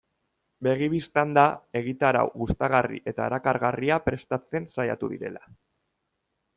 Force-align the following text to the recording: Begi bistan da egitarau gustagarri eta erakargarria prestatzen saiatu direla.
Begi 0.67 0.87
bistan 0.93 1.35
da 1.39 1.43
egitarau 1.81 2.25
gustagarri 2.45 2.99
eta 3.13 3.29
erakargarria 3.31 4.01
prestatzen 4.09 4.71
saiatu 4.77 5.15
direla. 5.17 5.49